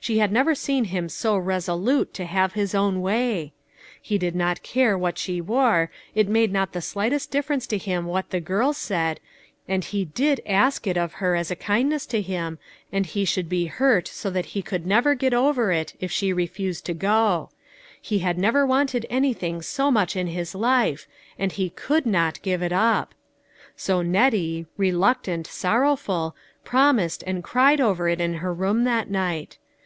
[0.00, 3.54] She had never seen him so reso lute to have his own way.
[4.02, 7.78] He did not care what she wore, it made not the slightest differ ence to
[7.78, 9.18] him what the girls said,
[9.66, 12.58] and he did ask it of her as a kindness to him,
[12.92, 14.48] and he should be 412 LITTLE FISHEES .* AND THEIR NETS.
[14.52, 17.48] hurt so that he could never get over it if she re fused to go;
[17.98, 21.08] he had never wanted anything so much in his life,
[21.38, 23.14] and he could not give it up.
[23.74, 29.56] So Nettie, reluctant, sorrowful, promised, and cried over it^in her room that night.